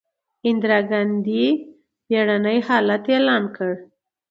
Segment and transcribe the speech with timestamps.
[0.47, 1.45] اندرا ګاندي
[2.07, 3.71] بیړنی حالت اعلان کړ.